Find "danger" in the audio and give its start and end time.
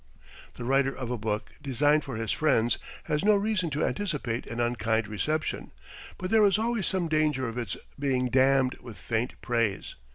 7.07-7.47